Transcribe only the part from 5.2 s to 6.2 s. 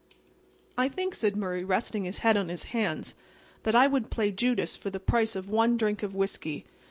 of one drink of